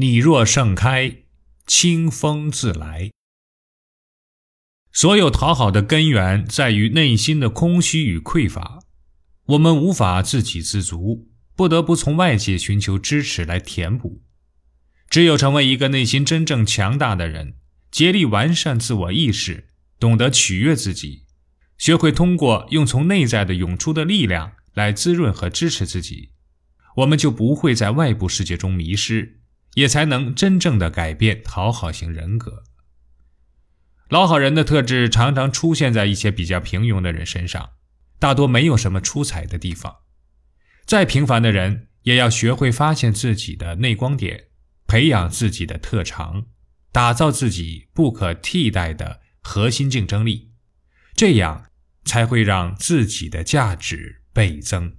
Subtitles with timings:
[0.00, 1.24] 你若盛开，
[1.66, 3.10] 清风自来。
[4.92, 8.78] 所有讨好的根源在于内心的空虚与匮乏，
[9.46, 11.26] 我们无法自给自足，
[11.56, 14.22] 不得不从外界寻求支持来填补。
[15.10, 17.56] 只有成为一个内心真正强大的人，
[17.90, 19.66] 竭力完善自我意识，
[19.98, 21.24] 懂得取悦自己，
[21.76, 26.30] 学会通过用从内在的涌出的力量来滋润和支持自己，
[26.98, 29.37] 我们就不会在外部世界中迷失。
[29.78, 32.64] 也才能真正的改变讨好型人格。
[34.08, 37.70] 老好人的特质常常出现在一些比较平庸的人身上，
[38.18, 39.98] 大多没有什么出彩的地方。
[40.84, 44.48] 再平凡的人，也要学会发现自己的内光点，
[44.88, 46.46] 培养自己的特长，
[46.90, 50.50] 打造自己不可替代的核心竞争力，
[51.14, 51.66] 这样
[52.04, 54.96] 才会让自己的价值倍增。